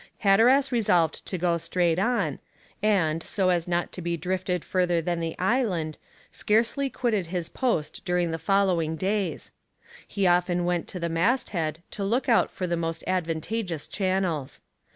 [0.21, 2.39] Hatteras resolved to go straight on,
[2.81, 5.99] and, so as not to be drifted further than the island,
[6.31, 9.51] scarcely quitted his post during the following days;
[10.07, 14.59] he often went to the masthead to look out for the most advantageous channels.